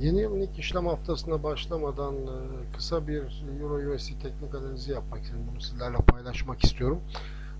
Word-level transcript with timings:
Yeni 0.00 0.20
yılın 0.20 0.40
ilk 0.40 0.58
işlem 0.58 0.86
haftasına 0.86 1.42
başlamadan 1.42 2.14
e, 2.14 2.76
kısa 2.76 3.08
bir 3.08 3.22
Euro 3.60 3.94
USD 3.94 4.12
teknik 4.22 4.54
analizi 4.54 4.92
yapmak 4.92 5.22
istedim. 5.22 5.42
Bunu 5.50 5.60
sizlerle 5.60 5.96
paylaşmak 5.96 6.64
istiyorum. 6.64 7.00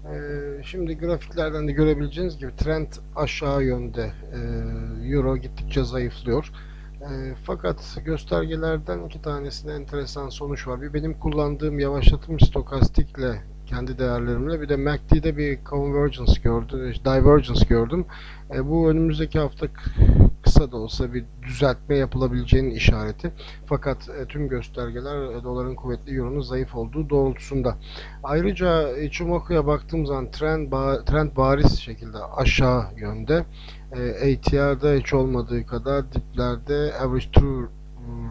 E, 0.04 0.63
Şimdi 0.65 0.99
grafiklerden 0.99 1.69
de 1.69 1.73
görebileceğiniz 1.73 2.39
gibi 2.39 2.57
trend 2.57 2.87
aşağı 3.17 3.65
yönde. 3.65 4.13
E, 5.03 5.11
Euro 5.15 5.37
gittikçe 5.37 5.85
zayıflıyor. 5.85 6.53
Fakat 7.45 7.99
göstergelerden 8.05 9.05
iki 9.07 9.23
tanesinde 9.23 9.73
enteresan 9.73 10.29
sonuç 10.29 10.68
var. 10.68 10.82
Bir 10.82 10.95
benim 10.95 11.18
kullandığım 11.18 11.79
yavaşlatım 11.79 12.41
stokastikle 12.41 13.43
kendi 13.66 13.98
değerlerimle 13.98 14.61
bir 14.61 14.68
de 14.68 14.77
MACD'de 14.77 15.36
bir 15.36 15.59
convergence 15.64 16.41
gördüm, 16.43 16.95
divergence 17.05 17.66
gördüm. 17.68 18.07
E, 18.55 18.66
bu 18.68 18.91
önümüzdeki 18.91 19.39
hafta 19.39 19.66
kısa 20.48 20.72
da 20.72 20.76
olsa 20.76 21.14
bir 21.14 21.24
düzeltme 21.42 21.96
yapılabileceğinin 21.96 22.70
işareti. 22.70 23.32
Fakat 23.66 24.08
e, 24.08 24.25
tüm 24.26 24.48
göstergeler 24.48 25.22
e, 25.22 25.44
doların 25.44 25.75
kuvvetli, 25.75 26.16
euronun 26.16 26.40
zayıf 26.40 26.75
olduğu 26.75 27.11
doğrultusunda. 27.11 27.76
Ayrıca 28.25 28.98
Ichimoku'ya 28.98 29.66
baktığım 29.66 30.06
zaman 30.06 30.30
trend, 30.30 30.72
ba- 30.72 31.04
trend 31.04 31.36
bariz 31.36 31.79
şekilde 31.79 32.19
aşağı 32.19 32.84
yönde. 32.97 33.45
E, 33.92 34.34
ATR'da 34.34 34.92
hiç 34.95 35.15
olmadığı 35.15 35.66
kadar 35.66 36.12
diplerde 36.12 36.95
average 37.01 37.30
true 37.33 37.69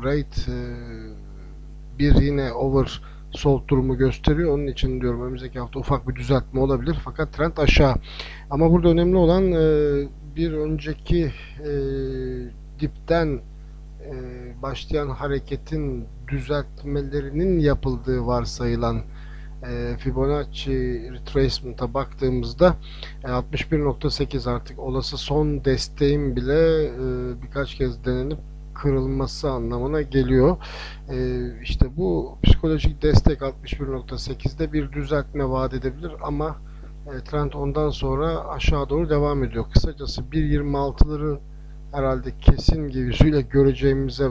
rate 0.03 0.51
e, 0.51 0.57
bir 1.99 2.15
yine 2.15 2.53
over 2.53 3.01
sold 3.31 3.67
durumu 3.67 3.97
gösteriyor. 3.97 4.53
Onun 4.53 4.67
için 4.67 5.01
diyorum 5.01 5.21
önümüzdeki 5.21 5.59
hafta 5.59 5.79
ufak 5.79 6.07
bir 6.07 6.15
düzeltme 6.15 6.59
olabilir. 6.59 6.97
Fakat 7.03 7.33
trend 7.33 7.57
aşağı. 7.57 7.95
Ama 8.49 8.71
burada 8.71 8.89
önemli 8.89 9.15
olan 9.15 9.51
e, 9.51 10.07
bir 10.35 10.53
önceki 10.53 11.31
e, 11.59 11.71
dipten 12.79 13.41
e, 14.05 14.13
başlayan 14.61 15.09
hareketin 15.09 16.05
düzeltmelerinin 16.27 17.59
yapıldığı 17.59 18.25
varsayılan 18.25 19.01
e, 19.63 19.97
Fibonacci 19.97 20.73
retracement'a 21.13 21.93
baktığımızda 21.93 22.75
e, 23.23 23.27
61.8 23.27 24.49
artık 24.51 24.79
olası 24.79 25.17
son 25.17 25.65
desteğin 25.65 26.35
bile 26.35 26.85
e, 26.85 26.97
birkaç 27.41 27.75
kez 27.75 28.05
denenip 28.05 28.39
kırılması 28.81 29.51
anlamına 29.51 30.01
geliyor. 30.01 30.57
E, 31.09 31.47
işte 31.63 31.97
bu 31.97 32.37
psikolojik 32.43 33.01
destek 33.01 33.39
61.8'de 33.41 34.73
bir 34.73 34.91
düzeltme 34.91 35.49
vaat 35.49 35.73
edebilir 35.73 36.11
ama 36.21 36.55
e, 37.07 37.23
trend 37.23 37.53
ondan 37.53 37.89
sonra 37.89 38.47
aşağı 38.49 38.89
doğru 38.89 39.09
devam 39.09 39.43
ediyor. 39.43 39.65
Kısacası 39.73 40.21
1.26'ları 40.21 41.37
herhalde 41.91 42.29
kesin 42.41 42.91
gözüyle 42.91 43.41
göreceğimize 43.41 44.29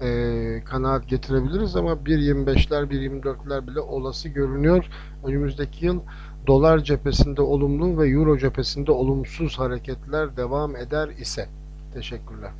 e, 0.00 0.62
kanaat 0.64 1.08
getirebiliriz 1.08 1.76
ama 1.76 1.92
1.25'ler 1.92 2.90
1.24'ler 2.90 3.66
bile 3.66 3.80
olası 3.80 4.28
görünüyor. 4.28 4.84
Önümüzdeki 5.24 5.86
yıl 5.86 6.00
dolar 6.46 6.78
cephesinde 6.78 7.42
olumlu 7.42 7.98
ve 7.98 8.08
euro 8.08 8.38
cephesinde 8.38 8.92
olumsuz 8.92 9.58
hareketler 9.58 10.36
devam 10.36 10.76
eder 10.76 11.08
ise. 11.08 11.48
Teşekkürler. 11.94 12.50